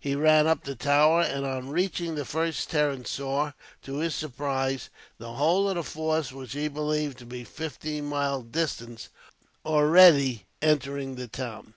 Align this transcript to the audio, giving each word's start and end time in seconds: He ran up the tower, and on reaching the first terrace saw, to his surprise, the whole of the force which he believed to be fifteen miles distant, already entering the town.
He 0.00 0.14
ran 0.14 0.46
up 0.46 0.64
the 0.64 0.74
tower, 0.74 1.20
and 1.20 1.44
on 1.44 1.68
reaching 1.68 2.14
the 2.14 2.24
first 2.24 2.70
terrace 2.70 3.10
saw, 3.10 3.52
to 3.82 3.96
his 3.98 4.14
surprise, 4.14 4.88
the 5.18 5.34
whole 5.34 5.68
of 5.68 5.74
the 5.74 5.82
force 5.82 6.32
which 6.32 6.54
he 6.54 6.68
believed 6.68 7.18
to 7.18 7.26
be 7.26 7.44
fifteen 7.44 8.06
miles 8.06 8.46
distant, 8.50 9.10
already 9.62 10.46
entering 10.62 11.16
the 11.16 11.28
town. 11.28 11.74